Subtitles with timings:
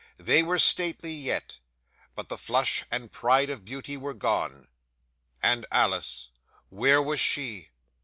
[0.17, 1.59] They were stately yet;
[2.15, 4.67] but the flush and pride of beauty were gone.
[5.43, 6.29] 'And Alice
[6.71, 7.69] where was she?